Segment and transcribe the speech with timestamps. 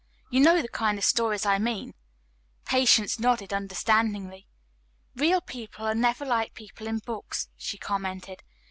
[0.31, 1.93] You know the kind of stories I mean."
[2.65, 4.47] Patience nodded understandingly.
[5.15, 8.41] "Real people are never like people in books," she commented.